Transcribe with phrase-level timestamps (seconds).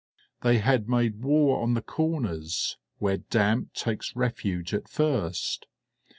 [0.41, 5.67] They had made war on the corners, where damp takes refuge at first.